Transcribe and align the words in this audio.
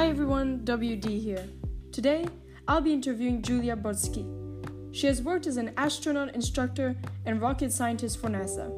Hi 0.00 0.08
everyone, 0.08 0.60
WD 0.60 1.20
here. 1.20 1.46
Today, 1.92 2.24
I'll 2.66 2.80
be 2.80 2.94
interviewing 2.94 3.42
Julia 3.42 3.76
Brodsky. 3.76 4.24
She 4.96 5.06
has 5.06 5.20
worked 5.20 5.46
as 5.46 5.58
an 5.58 5.74
astronaut 5.76 6.34
instructor 6.34 6.96
and 7.26 7.38
rocket 7.38 7.70
scientist 7.70 8.18
for 8.18 8.30
NASA. 8.30 8.72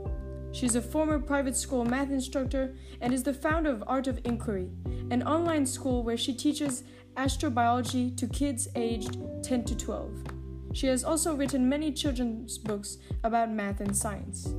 She's 0.53 0.75
a 0.75 0.83
former 0.83 1.21
private 1.21 1.57
school 1.57 1.85
math 1.85 2.11
instructor 2.11 2.75
and 3.01 3.15
is 3.15 3.23
the 3.23 3.33
founder 3.33 3.71
of 3.71 3.85
Art 3.87 4.09
of 4.09 4.19
Inquiry, 4.25 4.69
an 5.13 5.23
online 5.23 5.65
school 5.65 6.03
where 6.03 6.17
she 6.17 6.35
teaches 6.35 6.83
astrobiology 7.17 8.17
to 8.17 8.27
kids 8.27 8.67
aged 8.75 9.17
10 9.45 9.63
to 9.67 9.77
12. 9.77 10.25
She 10.73 10.89
has 10.89 11.05
also 11.05 11.37
written 11.37 11.69
many 11.69 11.93
children's 11.93 12.59
books 12.59 12.99
about 13.23 13.49
math 13.49 13.81
and 13.81 13.97
science. 13.97 14.53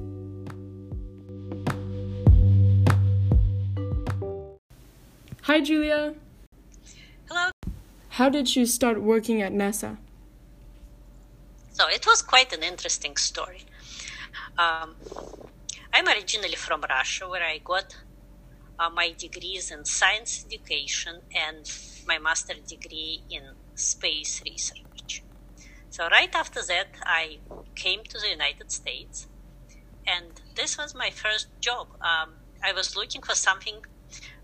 Hi, 5.42 5.60
Julia. 5.60 6.16
How 8.18 8.30
did 8.30 8.56
you 8.56 8.68
start 8.68 9.02
working 9.02 9.42
at 9.42 9.54
NASA? 9.54 9.98
So 11.72 11.88
it 11.88 12.06
was 12.06 12.22
quite 12.22 12.54
an 12.54 12.62
interesting 12.62 13.18
story. 13.18 13.62
Um, 14.56 14.98
I'm 15.92 16.08
originally 16.08 16.54
from 16.54 16.84
Russia, 16.88 17.28
where 17.28 17.42
I 17.42 17.58
got 17.66 17.86
uh, 18.78 18.92
my 18.92 19.16
degrees 19.18 19.72
in 19.72 19.84
science 19.86 20.46
education 20.46 21.22
and 21.36 21.66
my 22.06 22.20
master 22.20 22.54
degree 22.54 23.24
in 23.32 23.42
space 23.74 24.44
research. 24.46 25.24
So 25.90 26.08
right 26.10 26.36
after 26.36 26.62
that, 26.68 26.90
I 27.08 27.40
came 27.76 28.02
to 28.10 28.20
the 28.20 28.30
United 28.30 28.72
States, 28.72 29.26
and 30.06 30.40
this 30.56 30.78
was 30.78 30.94
my 30.94 31.10
first 31.10 31.48
job. 31.62 31.88
Um, 32.02 32.30
I 32.64 32.74
was 32.74 32.96
looking 32.96 33.24
for 33.24 33.34
something 33.34 33.80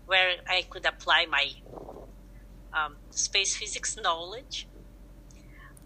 where 0.06 0.38
I 0.48 0.64
could 0.68 0.86
apply 0.86 1.26
my 1.30 1.52
um, 2.72 2.98
space 3.10 3.56
physics 3.56 3.96
knowledge 4.00 4.68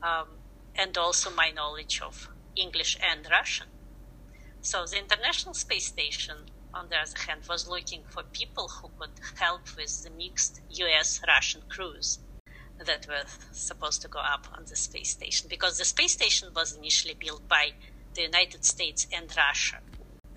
um, 0.02 0.40
and 0.76 0.96
also 0.98 1.30
my 1.30 1.50
knowledge 1.50 2.00
of 2.04 2.28
English 2.56 2.96
and 3.02 3.26
Russian. 3.30 3.68
So 4.60 4.84
the 4.86 4.98
International 4.98 5.54
Space 5.54 5.86
Station, 5.86 6.46
on 6.72 6.88
the 6.88 6.96
other 6.96 7.20
hand, 7.26 7.42
was 7.48 7.68
looking 7.68 8.02
for 8.08 8.22
people 8.32 8.70
who 8.80 8.90
could 8.98 9.10
help 9.36 9.62
with 9.76 10.02
the 10.02 10.10
mixed 10.10 10.60
US 10.68 11.20
Russian 11.26 11.62
crews 11.68 12.20
that 12.84 13.06
were 13.08 13.24
supposed 13.52 14.02
to 14.02 14.08
go 14.08 14.20
up 14.20 14.46
on 14.56 14.64
the 14.68 14.76
space 14.76 15.10
station 15.10 15.48
because 15.48 15.78
the 15.78 15.84
space 15.84 16.12
station 16.12 16.48
was 16.54 16.74
initially 16.76 17.14
built 17.18 17.46
by 17.48 17.70
the 18.14 18.22
United 18.22 18.64
States 18.64 19.06
and 19.12 19.30
Russia 19.36 19.76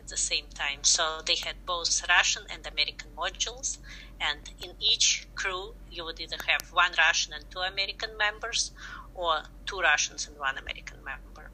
at 0.08 0.12
the 0.12 0.18
same 0.18 0.46
time. 0.54 0.80
So 0.84 1.20
they 1.26 1.36
had 1.36 1.58
both 1.66 2.08
Russian 2.08 2.44
and 2.50 2.66
American 2.66 3.10
modules, 3.18 3.78
and 4.22 4.40
in 4.64 4.72
each 4.80 5.28
crew, 5.36 5.76
you 5.92 6.06
would 6.06 6.20
either 6.22 6.38
have 6.48 6.72
one 6.72 6.94
Russian 6.98 7.34
and 7.34 7.44
two 7.52 7.60
American 7.60 8.12
members, 8.18 8.72
or 9.14 9.44
two 9.66 9.80
Russians 9.80 10.28
and 10.28 10.38
one 10.40 10.58
American 10.58 11.00
member. 11.04 11.50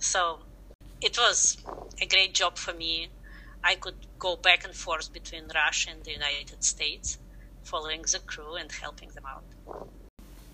So 0.00 0.40
it 1.02 1.18
was 1.18 1.58
a 2.00 2.06
great 2.06 2.32
job 2.32 2.56
for 2.56 2.72
me. 2.72 3.08
I 3.62 3.74
could 3.74 4.06
go 4.18 4.36
back 4.36 4.64
and 4.64 4.74
forth 4.74 5.12
between 5.12 5.44
Russia 5.54 5.90
and 5.90 6.02
the 6.04 6.12
United 6.12 6.64
States, 6.64 7.18
following 7.62 8.02
the 8.02 8.20
crew 8.20 8.54
and 8.54 8.72
helping 8.72 9.10
them 9.10 9.24
out. 9.26 9.44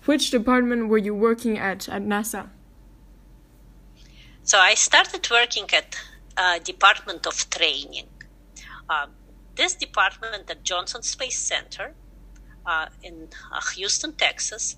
Which 0.05 0.29
department 0.29 0.89
were 0.89 1.03
you 1.07 1.15
working 1.15 1.57
at 1.57 1.87
at 1.87 2.03
NASA? 2.03 2.49
So 4.43 4.59
I 4.59 4.75
started 4.75 5.27
working 5.31 5.67
at 5.73 5.97
uh, 6.37 6.59
Department 6.59 7.25
of 7.25 7.49
Training. 7.49 8.07
Uh, 8.89 9.07
this 9.55 9.75
department 9.75 10.49
at 10.49 10.63
Johnson 10.63 11.01
Space 11.01 11.39
Center 11.39 11.95
uh, 12.65 12.87
in 13.01 13.29
uh, 13.53 13.61
Houston, 13.75 14.13
Texas, 14.13 14.77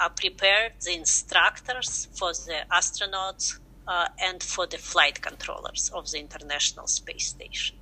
uh, 0.00 0.08
prepared 0.08 0.72
the 0.84 0.94
instructors 0.94 2.08
for 2.12 2.32
the 2.32 2.64
astronauts 2.72 3.58
uh, 3.86 4.06
and 4.20 4.42
for 4.42 4.66
the 4.66 4.78
flight 4.78 5.20
controllers 5.20 5.90
of 5.94 6.10
the 6.10 6.18
International 6.18 6.86
Space 6.86 7.28
Station. 7.28 7.76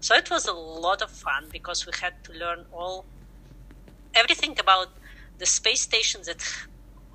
So 0.00 0.14
it 0.14 0.30
was 0.30 0.46
a 0.46 0.52
lot 0.52 1.00
of 1.00 1.10
fun 1.10 1.48
because 1.50 1.86
we 1.86 1.92
had 2.00 2.12
to 2.24 2.32
learn 2.32 2.66
all 2.72 3.06
everything 4.14 4.58
about 4.60 4.88
the 5.38 5.46
space 5.46 5.82
station 5.82 6.20
that 6.26 6.44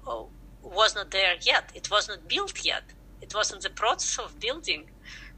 oh, 0.08 0.30
was 0.64 0.96
not 0.96 1.12
there 1.12 1.36
yet. 1.46 1.72
It 1.76 1.92
was 1.92 2.08
not 2.08 2.28
built 2.28 2.66
yet 2.66 2.94
it 3.22 3.34
was 3.34 3.52
in 3.52 3.60
the 3.62 3.70
process 3.70 4.18
of 4.24 4.40
building, 4.40 4.86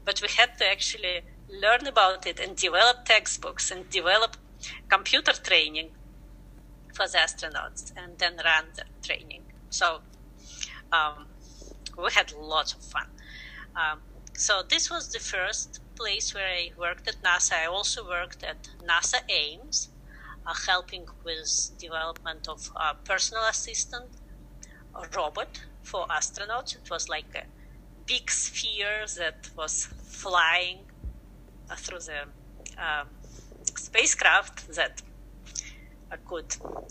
but 0.04 0.20
we 0.22 0.28
had 0.36 0.50
to 0.58 0.64
actually 0.66 1.22
learn 1.48 1.86
about 1.86 2.26
it 2.26 2.40
and 2.40 2.56
develop 2.56 3.04
textbooks 3.04 3.70
and 3.70 3.90
develop 3.90 4.36
computer 4.88 5.32
training 5.32 5.90
for 6.94 7.06
the 7.06 7.18
astronauts 7.18 7.92
and 7.96 8.18
then 8.18 8.34
run 8.44 8.66
the 8.76 8.84
training. 9.04 9.42
So 9.70 10.00
um, 10.92 11.26
we 11.98 12.10
had 12.12 12.32
lots 12.38 12.74
of 12.74 12.82
fun. 12.82 13.06
Um, 13.74 14.00
so 14.34 14.62
this 14.68 14.90
was 14.90 15.10
the 15.10 15.18
first 15.18 15.80
place 15.96 16.34
where 16.34 16.46
I 16.46 16.70
worked 16.78 17.08
at 17.08 17.22
NASA. 17.22 17.64
I 17.64 17.66
also 17.66 18.06
worked 18.06 18.42
at 18.42 18.68
NASA 18.82 19.20
Ames, 19.30 19.88
uh, 20.46 20.54
helping 20.66 21.06
with 21.24 21.70
development 21.78 22.48
of 22.48 22.70
a 22.76 22.94
personal 23.04 23.44
assistant, 23.48 24.10
a 24.94 25.06
robot 25.16 25.60
for 25.82 26.06
astronauts. 26.08 26.76
It 26.76 26.88
was 26.90 27.08
like 27.08 27.26
a 27.34 27.44
big 28.12 28.30
sphere 28.30 28.98
that 29.20 29.38
was 29.56 29.74
flying 30.22 30.80
uh, 31.70 31.74
through 31.76 32.04
the 32.10 32.20
um, 32.86 33.06
spacecraft 33.86 34.56
that 34.78 35.00
uh, 36.10 36.16
could 36.28 36.50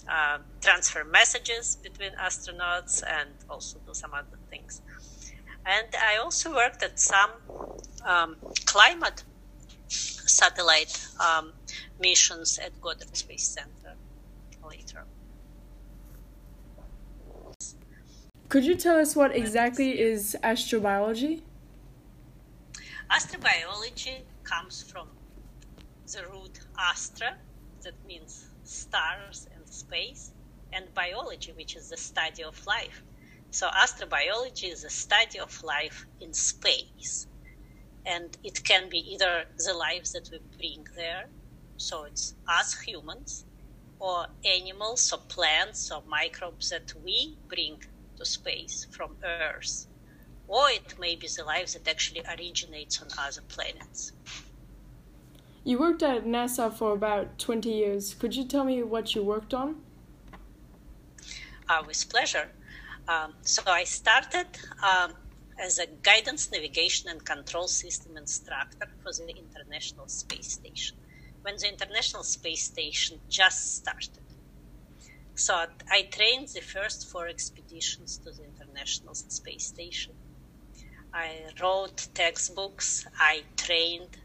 uh, 0.09 0.39
transfer 0.61 1.03
messages 1.03 1.77
between 1.83 2.11
astronauts 2.27 3.03
and 3.17 3.29
also 3.49 3.77
do 3.85 3.93
some 3.93 4.13
other 4.13 4.39
things. 4.49 4.81
And 5.75 5.89
I 6.09 6.17
also 6.17 6.47
worked 6.55 6.81
at 6.81 6.99
some 6.99 7.31
um, 8.13 8.35
climate 8.65 9.23
satellite 9.87 10.95
um, 11.27 11.53
missions 11.99 12.59
at 12.65 12.71
Goddard 12.81 13.15
Space 13.15 13.47
Center 13.57 13.93
later. 14.67 15.05
Could 18.51 18.65
you 18.65 18.75
tell 18.75 18.97
us 18.97 19.15
what 19.15 19.33
exactly 19.33 19.97
is 19.97 20.35
astrobiology? 20.43 21.41
Astrobiology 23.09 24.23
comes 24.43 24.83
from 24.83 25.07
the 26.11 26.23
root 26.27 26.59
astra, 26.77 27.37
that 27.83 27.93
means 28.05 28.49
stars 28.65 29.47
and 29.55 29.65
space, 29.65 30.33
and 30.73 30.93
biology, 30.93 31.53
which 31.53 31.77
is 31.77 31.91
the 31.91 31.95
study 31.95 32.43
of 32.43 32.67
life. 32.67 33.01
So, 33.51 33.69
astrobiology 33.69 34.69
is 34.69 34.81
the 34.83 34.89
study 34.89 35.39
of 35.39 35.63
life 35.63 36.05
in 36.19 36.33
space. 36.33 37.27
And 38.05 38.37
it 38.43 38.61
can 38.65 38.89
be 38.89 38.97
either 39.13 39.45
the 39.65 39.73
lives 39.73 40.11
that 40.11 40.29
we 40.29 40.39
bring 40.57 40.85
there, 40.97 41.29
so 41.77 42.03
it's 42.03 42.35
us 42.49 42.77
humans, 42.81 43.45
or 43.97 44.25
animals 44.43 45.13
or 45.13 45.19
plants 45.29 45.89
or 45.89 46.03
microbes 46.05 46.69
that 46.71 46.93
we 47.05 47.37
bring 47.47 47.81
to 48.21 48.25
space 48.29 48.87
from 48.91 49.15
Earth, 49.23 49.87
or 50.47 50.69
it 50.69 50.99
may 50.99 51.15
be 51.15 51.27
the 51.27 51.43
life 51.43 51.73
that 51.73 51.87
actually 51.87 52.21
originates 52.37 53.01
on 53.01 53.07
other 53.17 53.41
planets. 53.47 54.13
You 55.63 55.79
worked 55.79 56.03
at 56.03 56.25
NASA 56.25 56.71
for 56.73 56.93
about 56.93 57.37
20 57.37 57.69
years. 57.69 58.13
Could 58.13 58.35
you 58.35 58.45
tell 58.45 58.63
me 58.63 58.81
what 58.83 59.15
you 59.15 59.23
worked 59.23 59.53
on? 59.53 59.75
Uh, 61.69 61.83
with 61.85 62.09
pleasure. 62.09 62.49
Um, 63.07 63.33
so 63.41 63.61
I 63.67 63.83
started 63.83 64.47
um, 64.83 65.13
as 65.59 65.79
a 65.79 65.87
guidance, 66.03 66.51
navigation, 66.51 67.09
and 67.09 67.23
control 67.23 67.67
system 67.67 68.17
instructor 68.17 68.87
for 69.03 69.11
the 69.13 69.35
International 69.35 70.07
Space 70.07 70.53
Station 70.53 70.97
when 71.43 71.55
the 71.57 71.67
International 71.67 72.23
Space 72.23 72.63
Station 72.63 73.19
just 73.29 73.75
started. 73.77 74.30
So 75.35 75.65
I 75.89 76.03
trained 76.03 76.49
the 76.49 76.61
first 76.61 77.09
four 77.09 77.27
expeditions 77.27 78.17
to 78.19 78.31
the 78.31 78.43
International 78.43 79.15
Space 79.15 79.65
Station. 79.65 80.13
I 81.13 81.31
wrote 81.61 82.07
textbooks. 82.13 83.05
I 83.19 83.43
trained 83.57 84.17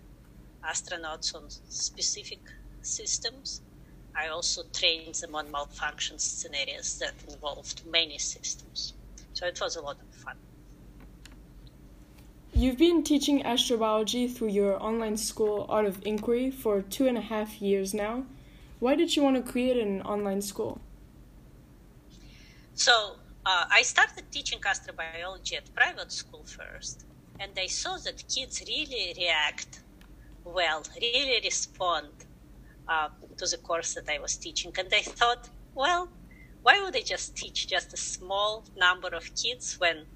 astronauts 0.64 1.34
on 1.34 1.48
specific 1.68 2.40
systems. 2.82 3.62
I 4.14 4.28
also 4.28 4.62
trained 4.72 5.14
them 5.16 5.34
on 5.34 5.50
malfunction 5.50 6.18
scenarios 6.18 6.98
that 6.98 7.14
involved 7.28 7.82
many 7.86 8.18
systems. 8.18 8.94
So 9.32 9.46
it 9.46 9.60
was 9.60 9.76
a 9.76 9.82
lot 9.82 9.96
of 10.00 10.14
fun. 10.14 10.36
You've 12.54 12.78
been 12.78 13.02
teaching 13.02 13.42
astrobiology 13.42 14.32
through 14.32 14.48
your 14.48 14.82
online 14.82 15.18
school, 15.18 15.66
Art 15.68 15.84
of 15.84 16.06
Inquiry, 16.06 16.50
for 16.50 16.80
two 16.80 17.06
and 17.06 17.18
a 17.18 17.20
half 17.20 17.60
years 17.60 17.92
now. 17.92 18.24
Why 18.80 18.94
did 18.94 19.14
you 19.14 19.22
want 19.22 19.36
to 19.36 19.52
create 19.52 19.76
an 19.76 20.02
online 20.02 20.40
school? 20.40 20.80
So 22.76 22.92
uh, 23.46 23.64
I 23.72 23.82
started 23.82 24.24
teaching 24.30 24.58
astrobiology 24.60 25.56
at 25.56 25.74
private 25.74 26.12
school 26.12 26.44
first, 26.44 27.06
and 27.40 27.52
I 27.58 27.68
saw 27.68 27.96
that 28.04 28.22
kids 28.28 28.62
really 28.68 29.14
react 29.16 29.82
well, 30.44 30.82
really 31.00 31.40
respond 31.42 32.12
uh, 32.86 33.08
to 33.38 33.46
the 33.46 33.56
course 33.56 33.94
that 33.94 34.12
I 34.12 34.18
was 34.20 34.36
teaching. 34.36 34.72
And 34.78 34.88
I 34.92 35.00
thought, 35.00 35.48
well, 35.74 36.08
why 36.62 36.80
would 36.82 36.94
I 36.94 37.00
just 37.00 37.34
teach 37.36 37.66
just 37.66 37.94
a 37.94 37.96
small 37.96 38.66
number 38.76 39.08
of 39.08 39.24
kids 39.34 39.76
when 39.78 40.06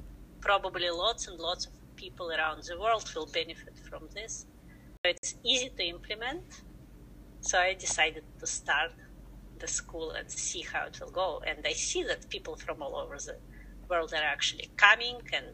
probably 0.42 0.90
lots 0.90 1.28
and 1.28 1.38
lots 1.40 1.66
of 1.66 1.72
people 1.96 2.30
around 2.30 2.64
the 2.68 2.78
world 2.78 3.04
will 3.16 3.28
benefit 3.32 3.76
from 3.88 4.08
this? 4.14 4.44
It's 5.02 5.36
easy 5.42 5.70
to 5.78 5.82
implement. 5.82 6.44
So 7.40 7.58
I 7.58 7.72
decided 7.72 8.24
to 8.38 8.46
start 8.46 8.90
the 9.60 9.68
school 9.68 10.12
and 10.12 10.30
see 10.30 10.64
how 10.72 10.86
it 10.86 10.98
will 11.00 11.10
go. 11.12 11.40
And 11.46 11.58
I 11.66 11.72
see 11.72 12.02
that 12.04 12.28
people 12.30 12.56
from 12.56 12.82
all 12.82 12.96
over 12.96 13.16
the 13.16 13.36
world 13.88 14.12
are 14.14 14.22
actually 14.22 14.68
coming 14.76 15.18
and 15.32 15.46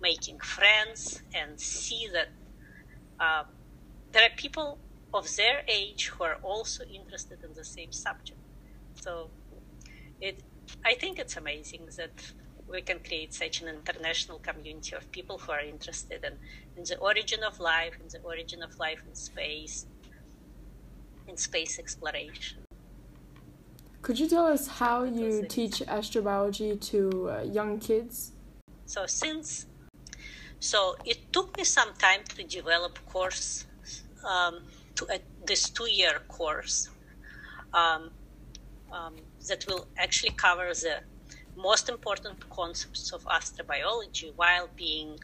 making 0.00 0.38
friends 0.40 1.22
and 1.34 1.58
see 1.60 2.08
that 2.12 2.28
uh, 3.20 3.44
there 4.12 4.24
are 4.24 4.36
people 4.36 4.78
of 5.14 5.28
their 5.36 5.62
age 5.68 6.10
who 6.12 6.24
are 6.24 6.36
also 6.42 6.84
interested 6.84 7.38
in 7.44 7.52
the 7.54 7.64
same 7.64 7.92
subject. 7.92 8.40
So 8.94 9.30
it, 10.20 10.42
I 10.84 10.94
think 10.94 11.18
it's 11.18 11.36
amazing 11.36 11.86
that 11.96 12.32
we 12.68 12.80
can 12.80 12.98
create 13.00 13.34
such 13.34 13.60
an 13.60 13.68
international 13.68 14.38
community 14.38 14.96
of 14.96 15.10
people 15.12 15.38
who 15.38 15.52
are 15.52 15.60
interested 15.60 16.24
in, 16.24 16.34
in 16.76 16.84
the 16.84 16.96
origin 16.98 17.40
of 17.42 17.60
life, 17.60 17.94
in 18.00 18.08
the 18.08 18.20
origin 18.24 18.62
of 18.62 18.70
life 18.78 19.02
in 19.06 19.14
space, 19.14 19.86
in 21.28 21.36
space 21.36 21.78
exploration. 21.78 22.61
Could 24.02 24.18
you 24.18 24.28
tell 24.28 24.46
us 24.46 24.66
how 24.66 25.04
you 25.04 25.46
teach 25.48 25.78
astrobiology 25.86 26.80
to 26.90 27.30
uh, 27.30 27.42
young 27.42 27.78
kids? 27.78 28.32
So 28.84 29.06
since 29.06 29.66
so 30.58 30.94
it 31.04 31.32
took 31.32 31.56
me 31.56 31.64
some 31.64 31.92
time 31.94 32.20
to 32.36 32.42
develop 32.44 32.98
course 33.06 33.64
um, 34.28 34.60
to 34.96 35.06
uh, 35.12 35.18
this 35.46 35.70
two-year 35.70 36.20
course 36.28 36.88
um, 37.72 38.10
um, 38.92 39.14
that 39.48 39.64
will 39.68 39.86
actually 39.98 40.32
cover 40.36 40.68
the 40.72 40.96
most 41.56 41.88
important 41.88 42.48
concepts 42.50 43.12
of 43.12 43.24
astrobiology 43.24 44.32
while 44.36 44.68
being 44.76 45.16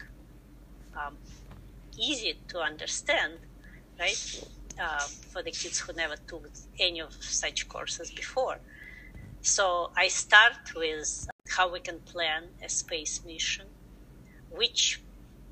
um, 0.95 1.15
easy 1.97 2.35
to 2.49 2.59
understand, 2.59 3.35
right? 3.99 4.43
Uh, 4.81 5.07
for 5.33 5.43
the 5.43 5.51
kids 5.51 5.81
who 5.81 5.93
never 5.93 6.15
took 6.29 6.49
any 6.79 7.01
of 7.01 7.13
such 7.21 7.69
courses 7.69 8.11
before. 8.11 8.59
So 9.41 9.91
I 9.97 10.09
start 10.09 10.53
with 10.77 11.29
how 11.57 11.73
we 11.73 11.81
can 11.81 12.01
plan 12.01 12.45
a 12.65 12.69
space 12.69 13.23
mission, 13.25 13.67
which 14.51 15.03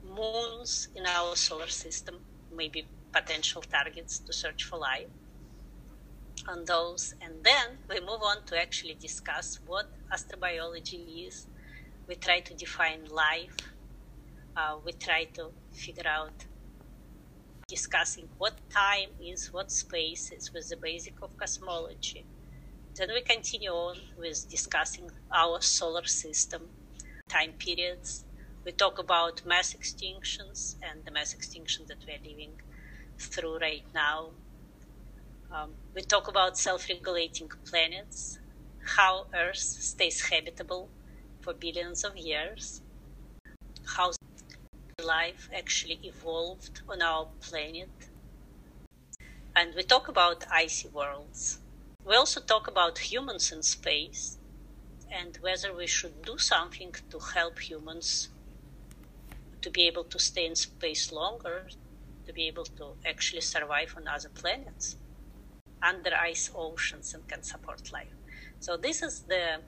moons 0.02 0.88
in 0.94 1.06
our 1.06 1.34
solar 1.36 1.68
system 1.68 2.16
may 2.54 2.68
be 2.68 2.86
potential 3.12 3.62
targets 3.62 4.18
to 4.20 4.32
search 4.32 4.64
for 4.64 4.78
life 4.78 5.10
on 6.48 6.64
those. 6.66 7.14
And 7.20 7.44
then 7.44 7.78
we 7.88 8.00
move 8.00 8.22
on 8.22 8.38
to 8.46 8.60
actually 8.60 8.96
discuss 9.00 9.58
what 9.66 9.86
astrobiology 10.12 11.26
is. 11.26 11.46
We 12.08 12.14
try 12.16 12.40
to 12.40 12.54
define 12.54 13.04
life. 13.06 13.56
Uh, 14.56 14.76
we 14.84 14.92
try 14.92 15.24
to 15.34 15.50
figure 15.72 16.06
out 16.08 16.46
discussing 17.68 18.28
what 18.38 18.60
time 18.72 19.10
is, 19.20 19.48
what 19.52 19.70
space 19.70 20.30
is 20.32 20.50
with 20.54 20.68
the 20.68 20.76
basic 20.80 21.14
of 21.22 21.36
cosmology. 21.36 22.26
Then 22.96 23.08
we 23.12 23.22
continue 23.22 23.70
on 23.70 23.96
with 24.16 24.48
discussing 24.50 25.10
our 25.34 25.60
solar 25.60 26.04
system, 26.04 26.72
time 27.28 27.52
periods. 27.58 28.24
We 28.64 28.72
talk 28.72 28.98
about 28.98 29.42
mass 29.46 29.74
extinctions 29.74 30.76
and 30.82 31.04
the 31.04 31.10
mass 31.12 31.34
extinction 31.34 31.86
that 31.88 31.98
we're 32.06 32.18
living 32.30 32.56
through 33.18 33.58
right 33.58 33.84
now. 33.94 34.32
Um, 35.50 35.74
we 35.94 36.02
talk 36.02 36.28
about 36.28 36.58
self 36.58 36.88
regulating 36.88 37.48
planets, 37.68 38.38
how 38.96 39.26
Earth 39.34 39.56
stays 39.58 40.28
habitable 40.30 40.90
for 41.40 41.54
billions 41.54 42.02
of 42.04 42.16
years, 42.16 42.80
how 43.96 44.10
life 45.06 45.48
actually 45.56 45.98
evolved 46.02 46.80
on 46.88 47.02
our 47.02 47.28
planet. 47.48 47.90
And 49.54 49.74
we 49.74 49.82
talk 49.82 50.08
about 50.08 50.44
icy 50.52 50.88
worlds. 50.88 51.58
We 52.04 52.14
also 52.16 52.40
talk 52.40 52.68
about 52.68 52.98
humans 52.98 53.52
in 53.52 53.62
space 53.62 54.38
and 55.10 55.38
whether 55.40 55.74
we 55.74 55.86
should 55.86 56.22
do 56.22 56.38
something 56.38 56.92
to 57.10 57.18
help 57.34 57.58
humans 57.60 58.28
to 59.62 59.70
be 59.70 59.86
able 59.86 60.04
to 60.04 60.18
stay 60.18 60.46
in 60.46 60.54
space 60.54 61.10
longer, 61.12 61.66
to 62.26 62.32
be 62.32 62.46
able 62.46 62.64
to 62.78 62.96
actually 63.08 63.40
survive 63.40 63.94
on 63.96 64.06
other 64.08 64.28
planets, 64.28 64.96
under 65.82 66.10
ice 66.14 66.50
oceans, 66.54 67.14
and 67.14 67.26
can 67.26 67.42
support 67.42 67.82
life. 67.92 68.16
So, 68.60 68.76
this 68.76 69.02
is 69.02 69.24
the 69.26 69.62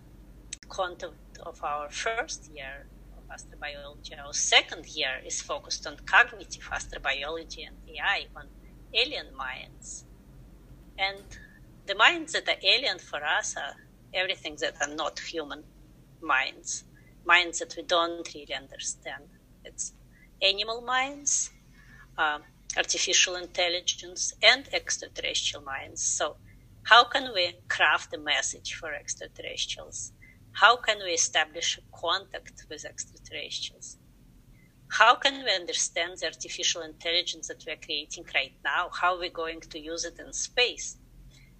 content 0.69 1.14
of 1.44 1.58
our 1.62 1.88
first 1.90 2.49
year 2.49 2.87
astrobiology. 3.32 4.19
Our 4.19 4.32
second 4.32 4.86
year 4.94 5.20
is 5.26 5.40
focused 5.40 5.86
on 5.86 5.96
cognitive 6.06 6.69
astrobiology 6.72 7.66
and 7.66 7.76
AI, 7.88 8.26
on 8.36 8.46
alien 8.94 9.28
minds. 9.36 10.04
And 10.98 11.25
the 11.86 11.94
minds 11.94 12.32
that 12.32 12.48
are 12.48 12.60
alien 12.62 12.98
for 12.98 13.20
us 13.25 13.54
are 13.56 13.75
everything 14.14 14.56
that 14.60 14.75
are 14.80 14.94
not 14.94 15.20
human 15.30 15.64
minds, 16.22 16.84
minds 17.25 17.58
that 17.60 17.75
we 17.76 17.82
don't 17.84 18.28
really 18.34 18.54
understand. 18.54 19.25
It's 19.64 19.92
animal 20.42 20.82
minds, 20.82 21.50
uh, 22.16 22.38
artificial 22.76 23.36
intelligence, 23.36 24.32
and 24.42 24.69
extraterrestrial 24.72 25.64
minds. 25.64 26.02
So, 26.02 26.36
how 26.84 27.04
can 27.04 27.32
we 27.34 27.60
craft 27.69 28.14
a 28.14 28.19
message 28.19 28.75
for 28.80 28.92
extraterrestrials? 28.94 30.12
How 30.60 30.75
can 30.75 30.99
we 31.05 31.12
establish 31.12 31.78
contact 31.93 32.66
with 32.69 32.84
extraterrestrials? 32.84 33.96
How 34.88 35.14
can 35.14 35.44
we 35.44 35.55
understand 35.55 36.19
the 36.19 36.26
artificial 36.26 36.82
intelligence 36.82 37.46
that 37.46 37.62
we 37.64 37.75
are 37.75 37.84
creating 37.87 38.25
right 38.34 38.56
now? 38.64 38.90
How 38.93 39.14
are 39.14 39.20
we 39.20 39.28
going 39.28 39.60
to 39.60 39.78
use 39.78 40.05
it 40.05 40.19
in 40.19 40.32
space? 40.32 40.96